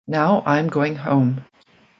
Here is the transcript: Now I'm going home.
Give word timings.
Now 0.07 0.41
I'm 0.47 0.67
going 0.67 0.95
home. 0.95 1.45